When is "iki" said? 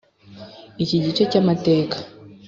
0.83-0.97